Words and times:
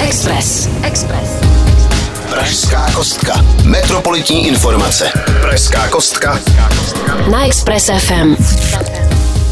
Express. 0.00 0.68
Express. 0.82 1.30
Pražská 2.30 2.90
kostka. 2.92 3.44
Metropolitní 3.64 4.48
informace. 4.48 5.10
Pražská 5.40 5.88
kostka. 5.88 6.40
Na 7.30 7.46
Express 7.46 7.90
FM. 7.98 8.36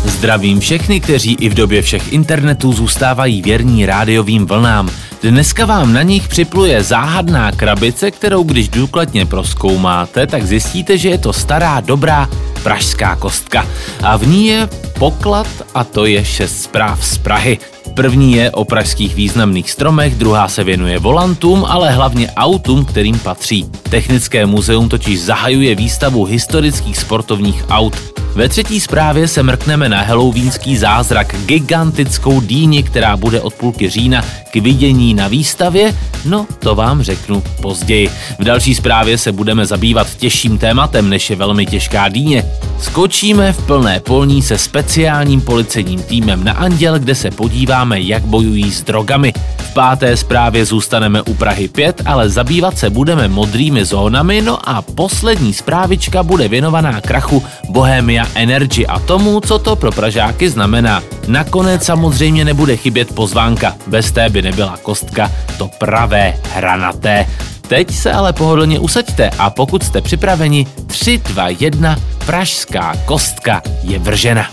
Zdravím 0.05 0.61
všechny, 0.61 1.01
kteří 1.01 1.37
i 1.41 1.49
v 1.49 1.55
době 1.55 1.83
všech 1.83 2.13
internetů 2.13 2.73
zůstávají 2.73 3.43
věrní 3.43 3.87
rádiovým 3.87 4.47
vlnám. 4.47 4.91
Dneska 5.23 5.67
vám 5.67 5.93
na 5.93 6.03
nich 6.03 6.29
připluje 6.29 6.83
záhadná 6.83 7.53
krabice, 7.53 8.11
kterou 8.11 8.43
když 8.43 8.69
důkladně 8.69 9.27
proskoumáte, 9.27 10.27
tak 10.27 10.47
zjistíte, 10.47 10.99
že 10.99 11.09
je 11.09 11.19
to 11.19 11.33
stará, 11.33 11.81
dobrá 11.81 12.29
pražská 12.63 13.17
kostka. 13.17 13.67
A 14.03 14.17
v 14.17 14.27
ní 14.27 14.47
je 14.47 14.69
poklad 14.99 15.47
a 15.75 15.85
to 15.85 16.07
je 16.07 16.25
šest 16.25 16.63
zpráv 16.63 17.05
z 17.05 17.19
Prahy. 17.19 17.59
První 17.95 18.33
je 18.33 18.51
o 18.51 18.65
pražských 18.65 19.15
významných 19.15 19.71
stromech, 19.71 20.15
druhá 20.15 20.49
se 20.49 20.65
věnuje 20.65 20.99
volantům, 20.99 21.65
ale 21.69 21.91
hlavně 21.91 22.31
autům, 22.37 22.85
kterým 22.85 23.19
patří. 23.19 23.67
Technické 23.91 24.47
muzeum 24.47 24.89
totiž 24.89 25.21
zahajuje 25.21 25.75
výstavu 25.75 26.25
historických 26.25 26.99
sportovních 26.99 27.65
aut. 27.71 27.97
Ve 28.35 28.49
třetí 28.49 28.81
zprávě 28.81 29.29
se 29.29 29.43
mrkneme 29.43 29.89
na 29.89 30.01
helovínský 30.01 30.77
zázrak, 30.77 31.37
gigantickou 31.47 32.41
dýni, 32.41 32.83
která 32.83 33.17
bude 33.17 33.41
od 33.41 33.55
půlky 33.55 33.89
října 33.89 34.25
vidění 34.61 35.15
na 35.15 35.29
výstavě, 35.29 35.95
no 36.25 36.47
to 36.59 36.75
vám 36.75 37.03
řeknu 37.03 37.43
později. 37.63 38.11
V 38.39 38.45
další 38.45 38.75
zprávě 38.75 39.19
se 39.19 39.33
budeme 39.33 39.67
zabývat 39.67 40.15
těžším 40.17 40.59
tématem, 40.59 41.09
než 41.09 41.31
je 41.31 41.37
velmi 41.37 41.67
těžká 41.67 42.09
dýně. 42.09 42.45
Skočíme 42.81 43.53
v 43.53 43.67
plné 43.67 44.01
polní 44.01 44.43
se 44.43 44.59
speciálním 44.59 45.41
policejním 45.41 46.03
týmem 46.03 46.45
na 46.45 46.53
Anděl, 46.53 46.99
kde 46.99 47.15
se 47.15 47.31
podíváme, 47.31 48.01
jak 48.01 48.23
bojují 48.23 48.73
s 48.73 48.83
drogami. 48.83 49.33
V 49.59 49.75
páté 49.75 50.17
zprávě 50.17 50.65
zůstaneme 50.65 51.23
u 51.23 51.35
Prahy 51.35 51.69
5, 51.69 52.03
ale 52.05 52.31
zabývat 52.31 52.79
se 52.79 52.91
budeme 52.91 53.29
modrými 53.29 53.85
zónami, 53.85 54.43
no 54.43 54.69
a 54.69 54.83
poslední 54.83 55.53
zprávička 55.53 56.23
bude 56.23 56.49
věnovaná 56.49 57.01
krachu 57.01 57.45
Bohemia 57.69 58.27
Energy 58.35 58.87
a 58.87 58.99
tomu, 58.99 59.41
co 59.41 59.59
to 59.59 59.77
pro 59.77 59.93
Pražáky 59.93 60.51
znamená. 60.51 61.03
Nakonec 61.29 61.85
samozřejmě 61.85 62.45
nebude 62.45 62.77
chybět 62.77 63.15
pozvánka, 63.15 63.77
bez 63.87 64.13
té 64.13 64.29
by 64.29 64.43
nebyla 64.47 64.77
kostka, 64.83 65.31
to 65.59 65.69
pravé 65.79 66.35
hranaté. 66.55 67.27
Teď 67.69 67.95
se 67.95 68.13
ale 68.13 68.33
pohodlně 68.33 68.79
usaďte 68.79 69.31
a 69.39 69.51
pokud 69.51 69.83
jste 69.83 70.01
připraveni, 70.01 70.67
3, 70.87 71.19
2, 71.19 71.49
1, 71.49 71.97
pražská 72.27 72.95
kostka 73.05 73.63
je 73.83 73.99
vržena. 73.99 74.51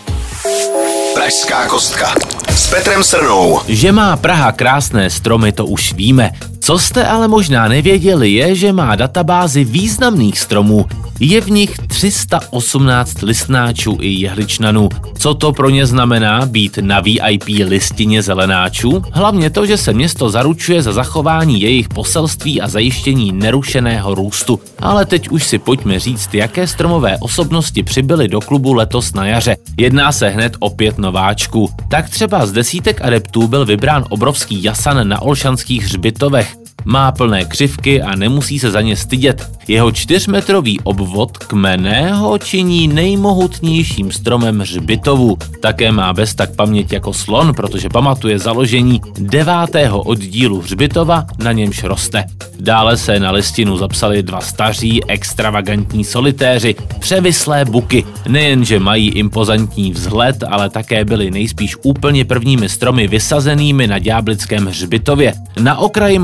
Pražská 1.14 1.68
kostka. 1.68 2.33
S 2.54 2.70
Petrem 2.70 3.04
Srnou. 3.04 3.60
Že 3.68 3.92
má 3.92 4.18
Praha 4.18 4.52
krásné 4.52 5.10
stromy, 5.10 5.52
to 5.52 5.66
už 5.66 5.94
víme. 5.94 6.32
Co 6.60 6.80
jste 6.80 7.08
ale 7.08 7.28
možná 7.28 7.68
nevěděli, 7.68 8.32
je, 8.32 8.56
že 8.56 8.74
má 8.74 8.96
databázi 8.96 9.64
významných 9.64 10.40
stromů. 10.40 10.86
Je 11.20 11.42
v 11.42 11.52
nich 11.52 11.80
318 11.88 13.22
listnáčů 13.22 13.98
i 14.02 14.08
jehličnanů. 14.08 14.90
Co 15.18 15.34
to 15.34 15.54
pro 15.54 15.70
ně 15.70 15.86
znamená 15.86 16.46
být 16.46 16.78
na 16.82 17.00
VIP 17.00 17.44
listině 17.48 18.22
zelenáčů? 18.22 19.04
Hlavně 19.12 19.50
to, 19.50 19.66
že 19.66 19.78
se 19.78 19.94
město 19.94 20.30
zaručuje 20.30 20.82
za 20.82 20.94
zachování 20.94 21.62
jejich 21.62 21.90
poselství 21.90 22.62
a 22.62 22.68
zajištění 22.68 23.32
nerušeného 23.32 24.16
růstu. 24.16 24.60
Ale 24.80 25.06
teď 25.06 25.30
už 25.30 25.44
si 25.44 25.60
pojďme 25.60 26.00
říct, 26.00 26.34
jaké 26.34 26.68
stromové 26.68 27.18
osobnosti 27.20 27.84
přibyly 27.84 28.28
do 28.28 28.42
klubu 28.42 28.74
letos 28.74 29.14
na 29.14 29.26
jaře. 29.26 29.58
Jedná 29.78 30.12
se 30.12 30.30
hned 30.30 30.54
o 30.60 30.70
pět 30.70 30.98
nováčků. 30.98 31.70
Tak 31.90 32.10
třeba 32.10 32.43
z 32.46 32.52
desítek 32.52 33.02
adeptů 33.02 33.48
byl 33.48 33.66
vybrán 33.66 34.06
obrovský 34.10 34.64
jasan 34.64 35.08
na 35.08 35.22
Olšanských 35.22 35.84
hřbitovech. 35.84 36.63
Má 36.86 37.12
plné 37.12 37.46
křivky 37.46 38.02
a 38.02 38.16
nemusí 38.16 38.60
se 38.60 38.72
za 38.72 38.82
ně 38.82 38.96
stydět. 38.96 39.52
Jeho 39.68 39.92
čtyřmetrový 39.92 40.80
obvod 40.80 41.38
kmeného 41.38 42.38
činí 42.38 42.88
nejmohutnějším 42.88 44.12
stromem 44.12 44.60
hřbitovu. 44.60 45.38
Také 45.62 45.92
má 45.92 46.14
bez 46.14 46.36
tak 46.36 46.56
paměť 46.56 46.94
jako 46.94 47.14
slon, 47.14 47.54
protože 47.54 47.90
pamatuje 47.90 48.40
založení 48.40 49.02
devátého 49.20 50.02
oddílu 50.02 50.62
hřbitova, 50.62 51.26
na 51.44 51.52
němž 51.52 51.84
roste. 51.84 52.26
Dále 52.60 52.98
se 52.98 53.20
na 53.20 53.32
listinu 53.32 53.78
zapsali 53.78 54.24
dva 54.24 54.42
staří, 54.42 55.02
extravagantní 55.08 56.04
solitéři, 56.04 56.76
převislé 57.00 57.66
buky. 57.66 58.06
Nejenže 58.28 58.80
mají 58.80 59.10
impozantní 59.10 59.92
vzhled, 59.92 60.44
ale 60.48 60.70
také 60.70 61.06
byli 61.06 61.32
nejspíš 61.32 61.76
úplně 61.84 62.26
prvními 62.26 62.70
stromy 62.70 63.08
vysazenými 63.08 63.88
na 63.88 64.00
Ďáblickém 64.00 64.66
hřbitově. 64.66 65.34
Na 65.62 65.78
okraji 65.78 66.20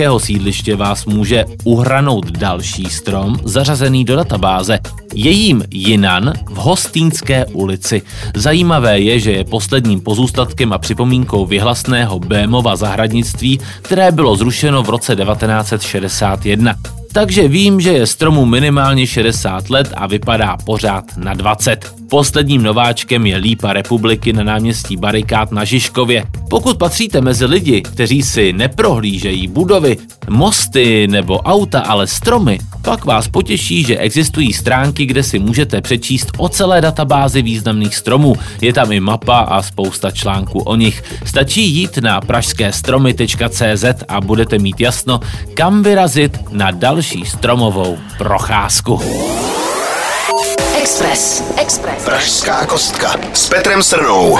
malešického 0.00 0.20
sídliště 0.20 0.76
vás 0.76 1.06
může 1.06 1.44
uhranout 1.64 2.30
další 2.30 2.84
strom, 2.84 3.36
zařazený 3.44 4.04
do 4.04 4.16
databáze. 4.16 4.78
Je 5.14 5.30
jím 5.30 5.62
Jinan 5.70 6.32
v 6.50 6.56
Hostýnské 6.56 7.46
ulici. 7.46 8.02
Zajímavé 8.36 9.00
je, 9.00 9.20
že 9.20 9.32
je 9.32 9.44
posledním 9.44 10.00
pozůstatkem 10.00 10.72
a 10.72 10.78
připomínkou 10.78 11.46
vyhlasného 11.46 12.18
Bémova 12.18 12.76
zahradnictví, 12.76 13.60
které 13.82 14.12
bylo 14.12 14.36
zrušeno 14.36 14.82
v 14.82 14.90
roce 14.90 15.16
1961 15.16 16.74
takže 17.12 17.48
vím, 17.48 17.80
že 17.80 17.92
je 17.92 18.06
stromu 18.06 18.44
minimálně 18.46 19.06
60 19.06 19.70
let 19.70 19.92
a 19.96 20.06
vypadá 20.06 20.56
pořád 20.64 21.04
na 21.16 21.34
20. 21.34 21.99
Posledním 22.10 22.62
nováčkem 22.62 23.26
je 23.26 23.36
lípa 23.36 23.72
republiky 23.72 24.32
na 24.32 24.44
náměstí 24.44 24.96
Barikád 24.96 25.52
na 25.52 25.64
Žižkově. 25.64 26.24
Pokud 26.50 26.78
patříte 26.78 27.20
mezi 27.20 27.44
lidi, 27.44 27.82
kteří 27.82 28.22
si 28.22 28.52
neprohlížejí 28.52 29.48
budovy, 29.48 29.96
mosty 30.28 31.08
nebo 31.08 31.38
auta, 31.38 31.80
ale 31.80 32.06
stromy, 32.06 32.58
pak 32.82 33.04
vás 33.04 33.28
potěší, 33.28 33.84
že 33.84 33.98
existují 33.98 34.52
stránky, 34.52 35.06
kde 35.06 35.22
si 35.22 35.38
můžete 35.38 35.80
přečíst 35.80 36.32
o 36.38 36.48
celé 36.48 36.80
databázi 36.80 37.42
významných 37.42 37.96
stromů. 37.96 38.34
Je 38.60 38.72
tam 38.72 38.92
i 38.92 39.00
mapa 39.00 39.38
a 39.38 39.62
spousta 39.62 40.10
článků 40.10 40.58
o 40.58 40.76
nich. 40.76 41.02
Stačí 41.24 41.66
jít 41.66 41.98
na 41.98 42.20
pražskéstromy.cz 42.20 43.84
a 44.08 44.20
budete 44.20 44.58
mít 44.58 44.80
jasno, 44.80 45.20
kam 45.54 45.82
vyrazit 45.82 46.38
na 46.52 46.70
další 46.70 47.24
stromovou 47.24 47.98
procházku. 48.18 49.00
Express. 50.90 51.42
Express. 51.56 52.04
Pražská 52.04 52.66
kostka. 52.66 53.16
S 53.32 53.48
Petrem 53.48 53.82
Srnou. 53.82 54.38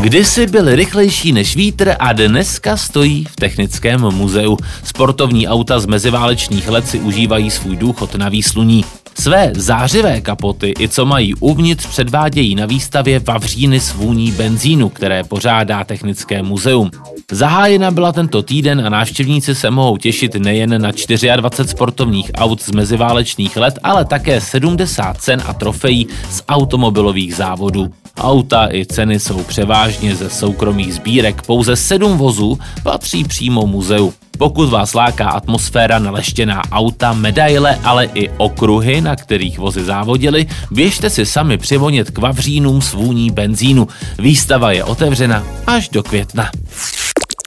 Kdysi 0.00 0.46
byl 0.46 0.74
rychlejší 0.74 1.32
než 1.32 1.56
vítr 1.56 1.96
a 1.98 2.12
dneska 2.12 2.76
stojí 2.76 3.24
v 3.24 3.36
Technickém 3.36 4.00
muzeu. 4.00 4.56
Sportovní 4.84 5.48
auta 5.48 5.80
z 5.80 5.86
meziválečných 5.86 6.68
let 6.68 6.88
si 6.88 7.00
užívají 7.00 7.50
svůj 7.50 7.76
důchod 7.76 8.14
na 8.14 8.28
výsluní. 8.28 8.84
Své 9.18 9.52
zářivé 9.54 10.20
kapoty 10.20 10.74
i 10.80 10.88
co 10.88 11.06
mají 11.06 11.34
uvnitř 11.34 11.86
předvádějí 11.86 12.54
na 12.54 12.66
výstavě 12.66 13.20
Vavříny 13.20 13.80
s 13.80 13.92
vůní 13.92 14.32
benzínu, 14.32 14.88
které 14.88 15.24
pořádá 15.24 15.84
Technické 15.84 16.42
muzeum. 16.42 16.90
Zahájena 17.32 17.90
byla 17.90 18.12
tento 18.12 18.42
týden 18.42 18.86
a 18.86 18.88
návštěvníci 18.88 19.54
se 19.54 19.70
mohou 19.70 19.96
těšit 19.96 20.34
nejen 20.34 20.82
na 20.82 20.90
24 21.36 21.68
sportovních 21.70 22.30
aut 22.34 22.62
z 22.62 22.70
meziválečných 22.70 23.56
let, 23.56 23.78
ale 23.82 24.04
také 24.04 24.40
70 24.40 25.16
cen 25.16 25.42
a 25.46 25.52
trofejí 25.86 26.06
z 26.30 26.42
automobilových 26.48 27.34
závodů. 27.34 27.92
Auta 28.18 28.68
i 28.72 28.86
ceny 28.86 29.20
jsou 29.20 29.42
převážně 29.42 30.16
ze 30.16 30.30
soukromých 30.30 30.94
sbírek, 30.94 31.42
pouze 31.42 31.76
sedm 31.76 32.18
vozů 32.18 32.58
patří 32.82 33.24
přímo 33.24 33.66
muzeu. 33.66 34.12
Pokud 34.38 34.68
vás 34.68 34.94
láká 34.94 35.28
atmosféra 35.28 35.98
naleštěná 35.98 36.62
auta, 36.72 37.12
medaile, 37.12 37.78
ale 37.84 38.04
i 38.14 38.28
okruhy, 38.36 39.00
na 39.00 39.16
kterých 39.16 39.58
vozy 39.58 39.84
závodily, 39.84 40.46
běžte 40.70 41.10
si 41.10 41.26
sami 41.26 41.58
přivonět 41.58 42.10
k 42.10 42.18
vavřínům 42.18 42.82
s 42.82 42.92
vůní 42.92 43.30
benzínu. 43.30 43.88
Výstava 44.18 44.72
je 44.72 44.84
otevřena 44.84 45.46
až 45.66 45.88
do 45.88 46.02
května. 46.02 46.50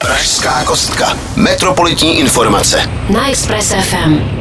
Pražská 0.02 0.64
kostka. 0.64 1.18
Metropolitní 1.36 2.20
informace. 2.20 2.90
Na 3.10 3.30
Express 3.30 3.74
FM. 3.74 4.40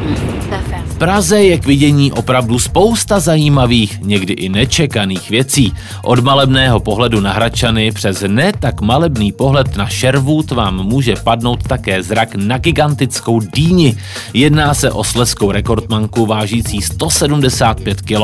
Praze 0.99 1.43
je 1.43 1.59
k 1.59 1.67
vidění 1.67 2.13
opravdu 2.13 2.59
spousta 2.59 3.21
zajímavých, 3.21 4.01
někdy 4.01 4.33
i 4.33 4.49
nečekaných 4.49 5.31
věcí. 5.31 5.73
Od 6.03 6.19
malebného 6.19 6.81
pohledu 6.81 7.21
na 7.21 7.33
Hradčany 7.33 7.93
přes 7.93 8.25
ne 8.27 8.53
tak 8.61 8.81
malebný 8.81 9.33
pohled 9.33 9.77
na 9.77 9.87
Sherwood 9.87 10.51
vám 10.51 10.83
může 10.83 11.17
padnout 11.17 11.63
také 11.63 12.03
zrak 12.03 12.35
na 12.35 12.59
gigantickou 12.59 13.41
dýni. 13.41 13.97
Jedná 14.35 14.75
se 14.75 14.91
o 14.91 15.05
sleskou 15.05 15.51
rekordmanku 15.51 16.27
vážící 16.27 16.83
175 16.83 18.01
kg. 18.01 18.21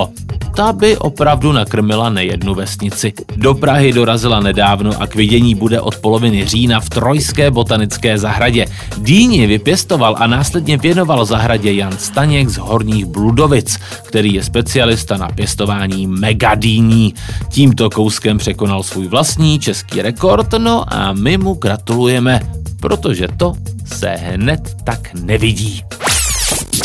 ta 0.56 0.72
by 0.72 0.96
opravdu 0.96 1.52
nakrmila 1.52 2.10
nejednu 2.10 2.54
vesnici. 2.54 3.12
Do 3.36 3.54
Prahy 3.54 3.92
dorazila 3.92 4.40
nedávno 4.40 5.02
a 5.02 5.06
k 5.06 5.14
vidění 5.14 5.54
bude 5.54 5.80
od 5.80 5.96
poloviny 5.96 6.46
října 6.46 6.80
v 6.80 6.90
Trojské 6.90 7.50
botanické 7.50 8.18
zahradě. 8.18 8.66
Dýni 8.98 9.46
vypěstoval 9.46 10.16
a 10.18 10.26
následně 10.26 10.76
věnoval 10.76 11.24
zahradě 11.24 11.72
Jan 11.72 11.98
Staněk 11.98 12.48
z 12.48 12.63
Horních 12.64 13.06
Bludovic, 13.06 13.78
který 14.02 14.34
je 14.34 14.44
specialista 14.44 15.16
na 15.16 15.28
pěstování 15.28 16.06
megadýní. 16.06 17.14
Tímto 17.48 17.90
kouskem 17.90 18.38
překonal 18.38 18.82
svůj 18.82 19.08
vlastní 19.08 19.58
český 19.58 20.02
rekord, 20.02 20.52
no 20.58 20.94
a 20.94 21.12
my 21.12 21.38
mu 21.38 21.54
gratulujeme, 21.54 22.40
protože 22.80 23.28
to 23.36 23.54
se 23.86 24.08
hned 24.08 24.76
tak 24.84 25.14
nevidí. 25.14 25.82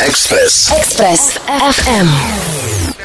Express. 0.06 0.72
Express 0.78 1.38
FM. 1.72 2.08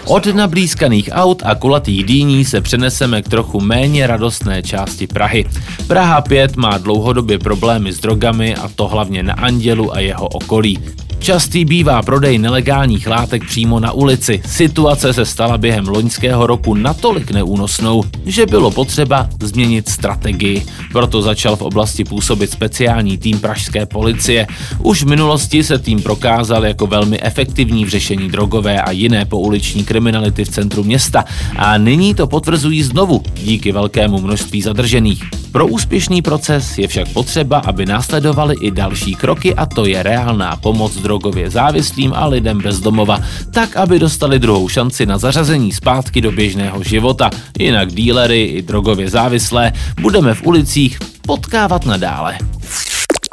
Od 0.05 0.25
nablízkaných 0.25 1.09
aut 1.11 1.41
a 1.45 1.55
kulatých 1.55 2.03
dýní 2.03 2.45
se 2.45 2.61
přeneseme 2.61 3.21
k 3.21 3.29
trochu 3.29 3.61
méně 3.61 4.07
radostné 4.07 4.63
části 4.63 5.07
Prahy. 5.07 5.45
Praha 5.87 6.21
5 6.21 6.55
má 6.55 6.77
dlouhodobě 6.77 7.39
problémy 7.39 7.93
s 7.93 7.99
drogami 7.99 8.55
a 8.55 8.69
to 8.75 8.87
hlavně 8.87 9.23
na 9.23 9.33
Andělu 9.33 9.95
a 9.95 9.99
jeho 9.99 10.27
okolí. 10.27 10.79
Častý 11.19 11.65
bývá 11.65 12.01
prodej 12.01 12.37
nelegálních 12.37 13.07
látek 13.07 13.45
přímo 13.45 13.79
na 13.79 13.91
ulici. 13.91 14.41
Situace 14.45 15.13
se 15.13 15.25
stala 15.25 15.57
během 15.57 15.87
loňského 15.87 16.47
roku 16.47 16.73
natolik 16.73 17.31
neúnosnou, 17.31 18.03
že 18.25 18.45
bylo 18.45 18.71
potřeba 18.71 19.29
změnit 19.41 19.89
strategii. 19.89 20.65
Proto 20.91 21.21
začal 21.21 21.55
v 21.55 21.61
oblasti 21.61 22.03
působit 22.03 22.51
speciální 22.51 23.17
tým 23.17 23.39
pražské 23.39 23.85
policie. 23.85 24.47
Už 24.79 25.03
v 25.03 25.07
minulosti 25.07 25.63
se 25.63 25.79
tým 25.79 26.01
prokázal 26.01 26.65
jako 26.65 26.87
velmi 26.87 27.21
efektivní 27.21 27.85
v 27.85 27.89
řešení 27.89 28.29
drogové 28.29 28.81
a 28.81 28.91
jiné 28.91 29.25
pouliční 29.25 29.83
kriminality 29.83 30.45
v 30.45 30.49
centru 30.49 30.83
města 30.83 31.25
a 31.55 31.77
nyní 31.77 32.15
to 32.15 32.27
potvrzují 32.27 32.83
znovu 32.83 33.23
díky 33.43 33.71
velkému 33.71 34.21
množství 34.21 34.61
zadržených. 34.61 35.44
Pro 35.55 35.67
úspěšný 35.67 36.21
proces 36.21 36.77
je 36.77 36.87
však 36.87 37.09
potřeba, 37.09 37.57
aby 37.57 37.85
následovaly 37.85 38.55
i 38.61 38.71
další 38.71 39.15
kroky 39.15 39.55
a 39.55 39.65
to 39.65 39.85
je 39.85 40.03
reálná 40.03 40.55
pomoc 40.55 40.95
drogově 40.95 41.49
závislým 41.49 42.13
a 42.15 42.25
lidem 42.25 42.61
bez 42.61 42.79
domova, 42.79 43.19
tak 43.53 43.77
aby 43.77 43.99
dostali 43.99 44.39
druhou 44.39 44.69
šanci 44.69 45.05
na 45.05 45.17
zařazení 45.17 45.71
zpátky 45.71 46.21
do 46.21 46.31
běžného 46.31 46.83
života. 46.83 47.29
Jinak 47.59 47.91
dílery 47.91 48.43
i 48.43 48.61
drogově 48.61 49.09
závislé 49.09 49.73
budeme 50.01 50.33
v 50.33 50.45
ulicích 50.45 50.99
potkávat 51.27 51.85
nadále. 51.85 52.37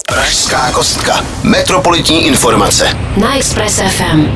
Pražská 0.08 0.72
kostka. 0.72 1.24
Metropolitní 1.42 2.26
informace. 2.26 2.96
Na 3.16 3.36
Express 3.36 3.80
FM. 3.88 4.26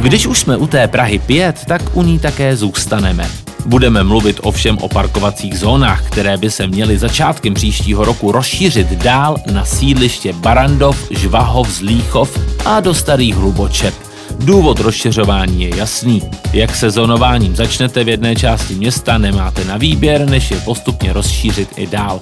Když 0.00 0.26
už 0.26 0.40
jsme 0.40 0.56
u 0.56 0.66
té 0.66 0.88
Prahy 0.88 1.18
5, 1.18 1.60
tak 1.68 1.82
u 1.96 2.02
ní 2.02 2.18
také 2.18 2.56
zůstaneme. 2.56 3.43
Budeme 3.66 4.04
mluvit 4.04 4.40
ovšem 4.42 4.78
o 4.78 4.88
parkovacích 4.88 5.58
zónách, 5.58 6.06
které 6.06 6.36
by 6.36 6.50
se 6.50 6.66
měly 6.66 6.98
začátkem 6.98 7.54
příštího 7.54 8.04
roku 8.04 8.32
rozšířit 8.32 8.88
dál 8.92 9.36
na 9.52 9.64
sídliště 9.64 10.32
Barandov, 10.32 11.06
Žvahov, 11.10 11.68
Zlíchov 11.68 12.38
a 12.64 12.80
do 12.80 12.94
Starých 12.94 13.36
Hlubočep. 13.36 13.94
Důvod 14.38 14.80
rozšiřování 14.80 15.62
je 15.62 15.76
jasný. 15.76 16.22
Jak 16.52 16.76
se 16.76 16.90
zónováním 16.90 17.56
začnete 17.56 18.04
v 18.04 18.08
jedné 18.08 18.36
části 18.36 18.74
města, 18.74 19.18
nemáte 19.18 19.64
na 19.64 19.76
výběr, 19.76 20.30
než 20.30 20.50
je 20.50 20.60
postupně 20.60 21.12
rozšířit 21.12 21.68
i 21.76 21.86
dál. 21.86 22.18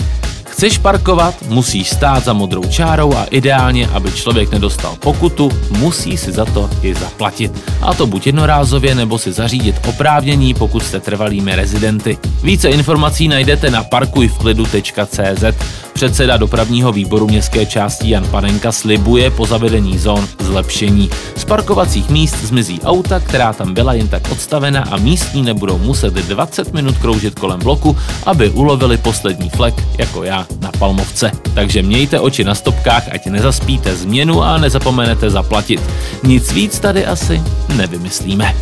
Chceš 0.53 0.79
parkovat, 0.79 1.35
musíš 1.49 1.91
stát 1.91 2.25
za 2.25 2.33
modrou 2.33 2.65
čárou 2.65 3.17
a 3.17 3.25
ideálně, 3.25 3.87
aby 3.87 4.13
člověk 4.13 4.53
nedostal 4.53 4.97
pokutu, 5.01 5.51
musí 5.71 6.17
si 6.17 6.33
za 6.33 6.45
to 6.45 6.71
i 6.83 6.95
zaplatit. 6.95 7.53
A 7.81 7.95
to 7.95 8.07
buď 8.07 8.27
jednorázově, 8.27 8.95
nebo 8.95 9.19
si 9.19 9.33
zařídit 9.33 9.77
oprávnění, 9.89 10.55
pokud 10.55 10.83
jste 10.83 11.01
trvalými 11.01 11.57
rezidenty. 11.57 12.19
Více 12.43 12.69
informací 12.69 13.29
najdete 13.29 13.71
na 13.71 13.85
parkujvklidu.cz. 13.85 15.45
Předseda 15.93 16.37
dopravního 16.37 16.93
výboru 16.93 17.27
městské 17.27 17.67
části 17.67 18.11
Jan 18.11 18.27
Panenka 18.27 18.73
slibuje 18.73 19.31
po 19.31 19.47
zavedení 19.47 19.99
zón 19.99 20.29
zlepšení. 20.41 21.11
Z 21.37 21.45
parkovacích 21.45 22.09
míst 22.09 22.37
zmizí 22.45 22.81
auta, 22.83 23.21
která 23.21 23.53
tam 23.53 23.75
byla 23.75 23.93
jen 23.93 24.09
tak 24.09 24.31
odstavena 24.31 24.87
a 24.91 24.97
místní 24.97 25.43
nebudou 25.43 25.79
muset 25.79 26.15
20 26.15 26.73
minut 26.73 26.99
kroužit 26.99 27.39
kolem 27.39 27.61
bloku, 27.61 27.97
aby 28.27 28.51
ulovili 28.51 28.97
poslední 28.97 29.51
flek, 29.51 29.75
jako 29.99 30.23
já 30.23 30.47
na 30.61 30.71
Palmovce. 30.79 31.31
Takže 31.55 31.83
mějte 31.83 32.21
oči 32.21 32.45
na 32.45 32.55
stopkách, 32.55 33.09
ať 33.13 33.27
nezaspíte 33.27 33.97
změnu 33.97 34.43
a 34.43 34.59
nezapomenete 34.59 35.31
zaplatit. 35.31 35.81
Nic 36.23 36.53
víc 36.53 36.79
tady 36.79 37.07
asi 37.07 37.43
nevymyslíme. 37.77 38.57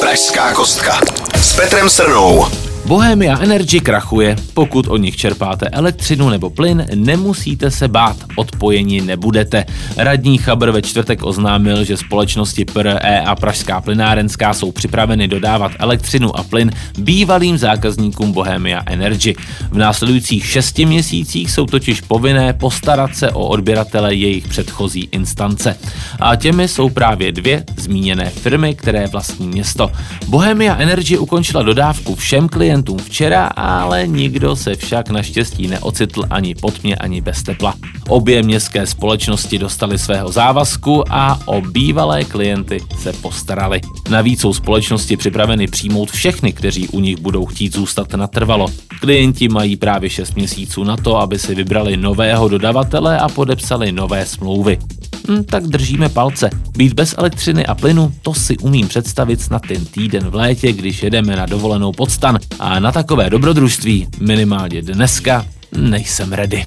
Pražská 0.00 0.52
kostka. 0.52 1.00
S 1.34 1.56
Petrem 1.56 1.90
Srnou. 1.90 2.65
Bohemia 2.86 3.38
Energy 3.38 3.80
krachuje. 3.80 4.36
Pokud 4.54 4.86
od 4.86 4.96
nich 4.96 5.16
čerpáte 5.16 5.68
elektřinu 5.68 6.30
nebo 6.30 6.50
plyn, 6.50 6.86
nemusíte 6.94 7.70
se 7.70 7.88
bát, 7.88 8.16
odpojení 8.36 9.00
nebudete. 9.00 9.64
Radní 9.96 10.38
Chabr 10.38 10.70
ve 10.70 10.82
čtvrtek 10.82 11.22
oznámil, 11.22 11.84
že 11.84 11.96
společnosti 11.96 12.64
PRE 12.64 13.20
a 13.20 13.34
Pražská 13.34 13.80
plynárenská 13.80 14.54
jsou 14.54 14.72
připraveny 14.72 15.28
dodávat 15.28 15.72
elektřinu 15.78 16.36
a 16.36 16.42
plyn 16.42 16.70
bývalým 16.98 17.58
zákazníkům 17.58 18.32
Bohemia 18.32 18.82
Energy. 18.86 19.34
V 19.70 19.78
následujících 19.78 20.46
šesti 20.46 20.86
měsících 20.86 21.50
jsou 21.50 21.66
totiž 21.66 22.00
povinné 22.00 22.52
postarat 22.52 23.16
se 23.16 23.30
o 23.30 23.46
odběratele 23.46 24.14
jejich 24.14 24.48
předchozí 24.48 25.08
instance. 25.12 25.76
A 26.20 26.36
těmi 26.36 26.68
jsou 26.68 26.90
právě 26.90 27.32
dvě 27.32 27.64
zmíněné 27.76 28.30
firmy, 28.30 28.74
které 28.74 29.06
vlastní 29.06 29.48
město. 29.48 29.90
Bohemia 30.28 30.76
Energy 30.76 31.18
ukončila 31.18 31.62
dodávku 31.62 32.14
všem 32.14 32.48
klientům 32.48 32.75
klientům 32.76 32.98
včera, 32.98 33.46
ale 33.46 34.06
nikdo 34.06 34.56
se 34.56 34.74
však 34.74 35.10
naštěstí 35.10 35.66
neocitl 35.66 36.22
ani 36.30 36.54
pod 36.54 36.82
mě, 36.82 36.96
ani 36.96 37.20
bez 37.20 37.42
tepla. 37.42 37.74
Obě 38.08 38.42
městské 38.42 38.86
společnosti 38.86 39.58
dostali 39.58 39.98
svého 39.98 40.32
závazku 40.32 41.04
a 41.10 41.40
o 41.46 41.60
bývalé 41.60 42.24
klienty 42.24 42.80
se 42.98 43.12
postarali. 43.12 43.80
Navíc 44.10 44.40
jsou 44.40 44.52
společnosti 44.52 45.16
připraveny 45.16 45.66
přijmout 45.66 46.10
všechny, 46.10 46.52
kteří 46.52 46.88
u 46.88 47.00
nich 47.00 47.20
budou 47.20 47.46
chtít 47.46 47.74
zůstat 47.74 48.14
natrvalo. 48.14 48.68
Klienti 49.00 49.48
mají 49.48 49.76
právě 49.76 50.10
6 50.10 50.36
měsíců 50.36 50.84
na 50.84 50.96
to, 50.96 51.16
aby 51.16 51.38
si 51.38 51.54
vybrali 51.54 51.96
nového 51.96 52.48
dodavatele 52.48 53.18
a 53.18 53.28
podepsali 53.28 53.92
nové 53.92 54.26
smlouvy. 54.26 54.78
Hm, 55.28 55.44
tak 55.44 55.66
držíme 55.66 56.08
palce. 56.08 56.50
Být 56.76 56.92
bez 56.92 57.14
elektřiny 57.18 57.66
a 57.66 57.74
plynu, 57.74 58.14
to 58.22 58.34
si 58.34 58.58
umím 58.58 58.88
představit 58.88 59.40
snad 59.40 59.62
ten 59.68 59.84
týden 59.84 60.30
v 60.30 60.34
létě, 60.34 60.72
když 60.72 61.02
jedeme 61.02 61.36
na 61.36 61.46
dovolenou 61.46 61.92
podstan. 61.92 62.38
A 62.58 62.80
na 62.80 62.92
takové 62.92 63.30
dobrodružství, 63.30 64.08
minimálně 64.20 64.82
dneska, 64.82 65.46
nejsem 65.76 66.32
ready. 66.32 66.64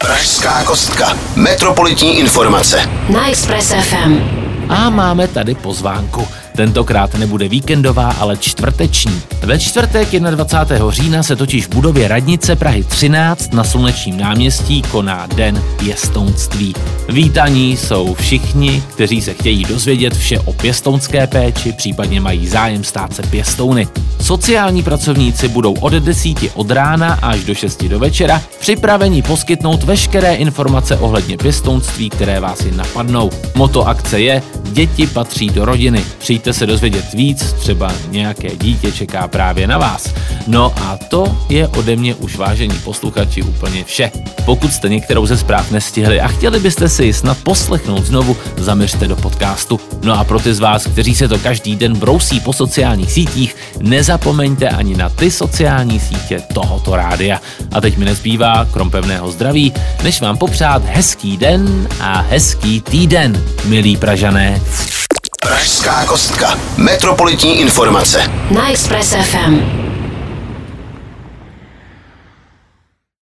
Pražská 0.00 0.64
kostka. 0.64 1.18
Metropolitní 1.36 2.18
informace. 2.18 2.88
Na 3.12 3.28
Express 3.28 3.68
FM. 3.68 4.18
A 4.68 4.90
máme 4.90 5.28
tady 5.28 5.54
pozvánku. 5.54 6.28
Tentokrát 6.56 7.14
nebude 7.14 7.48
víkendová, 7.48 8.10
ale 8.10 8.36
čtvrteční. 8.36 9.22
Ve 9.42 9.58
čtvrtek 9.58 10.08
21. 10.10 10.90
října 10.90 11.22
se 11.22 11.36
totiž 11.36 11.66
v 11.66 11.74
budově 11.74 12.08
radnice 12.08 12.56
Prahy 12.56 12.84
13 12.84 13.52
na 13.54 13.64
Slunečním 13.64 14.16
náměstí 14.16 14.82
koná 14.82 15.26
Den 15.26 15.62
pěstounství. 15.78 16.74
Vítaní 17.08 17.76
jsou 17.76 18.14
všichni, 18.14 18.82
kteří 18.94 19.20
se 19.20 19.34
chtějí 19.34 19.64
dozvědět 19.64 20.16
vše 20.16 20.40
o 20.40 20.52
pěstounské 20.52 21.26
péči, 21.26 21.72
případně 21.72 22.20
mají 22.20 22.48
zájem 22.48 22.84
stát 22.84 23.14
se 23.14 23.22
pěstouny. 23.22 23.88
Sociální 24.20 24.82
pracovníci 24.82 25.48
budou 25.48 25.74
od 25.74 25.92
10 25.92 26.36
od 26.54 26.70
rána 26.70 27.18
až 27.22 27.44
do 27.44 27.54
6 27.54 27.84
do 27.84 27.98
večera 27.98 28.42
připraveni 28.60 29.22
poskytnout 29.22 29.82
veškeré 29.82 30.34
informace 30.34 30.96
ohledně 30.96 31.36
pěstounství, 31.36 32.10
které 32.10 32.40
vás 32.40 32.60
jen 32.60 32.76
napadnou. 32.76 33.30
Moto 33.54 33.88
akce 33.88 34.20
je 34.20 34.42
Děti 34.74 35.06
patří 35.06 35.50
do 35.50 35.64
rodiny. 35.64 36.04
Přijďte 36.18 36.43
se 36.52 36.66
dozvědět 36.66 37.12
víc, 37.14 37.52
třeba 37.52 37.92
nějaké 38.08 38.56
dítě 38.56 38.92
čeká 38.92 39.28
právě 39.28 39.66
na 39.66 39.78
vás. 39.78 40.14
No 40.46 40.72
a 40.76 40.98
to 41.08 41.38
je 41.48 41.68
ode 41.68 41.96
mě 41.96 42.14
už 42.14 42.36
vážení 42.36 42.78
posluchači 42.84 43.42
úplně 43.42 43.84
vše. 43.84 44.10
Pokud 44.44 44.72
jste 44.72 44.88
některou 44.88 45.26
ze 45.26 45.36
zpráv 45.36 45.70
nestihli 45.70 46.20
a 46.20 46.28
chtěli 46.28 46.60
byste 46.60 46.88
si 46.88 47.04
ji 47.04 47.12
snad 47.12 47.38
poslechnout 47.38 48.04
znovu, 48.04 48.36
zaměřte 48.56 49.08
do 49.08 49.16
podcastu. 49.16 49.80
No 50.02 50.18
a 50.18 50.24
pro 50.24 50.40
ty 50.40 50.54
z 50.54 50.60
vás, 50.60 50.86
kteří 50.86 51.14
se 51.14 51.28
to 51.28 51.38
každý 51.38 51.76
den 51.76 51.96
brousí 51.96 52.40
po 52.40 52.52
sociálních 52.52 53.12
sítích, 53.12 53.56
nezapomeňte 53.80 54.68
ani 54.68 54.96
na 54.96 55.08
ty 55.08 55.30
sociální 55.30 56.00
sítě 56.00 56.42
tohoto 56.54 56.96
rádia. 56.96 57.40
A 57.72 57.80
teď 57.80 57.96
mi 57.96 58.04
nezbývá, 58.04 58.64
krom 58.72 58.90
pevného 58.90 59.30
zdraví, 59.30 59.72
než 60.02 60.20
vám 60.20 60.36
popřát 60.36 60.84
hezký 60.84 61.36
den 61.36 61.88
a 62.00 62.20
hezký 62.20 62.80
týden, 62.80 63.44
milí 63.64 63.96
Pražané. 63.96 64.60
Pražská 65.44 66.04
kostka. 66.06 66.58
Metropolitní 66.76 67.60
informace. 67.60 68.30
Na 68.50 68.70
Express 68.70 69.14
FM. 69.14 69.83